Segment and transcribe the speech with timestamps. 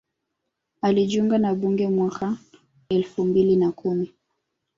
[0.81, 2.37] Alijiunga na bunge mwaka
[2.89, 4.13] elfu mbili na kumi